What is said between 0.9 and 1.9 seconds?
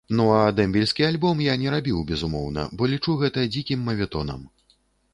альбом я не